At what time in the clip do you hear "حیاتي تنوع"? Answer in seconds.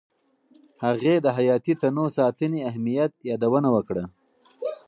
1.37-2.09